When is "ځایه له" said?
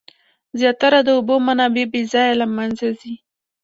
2.13-2.47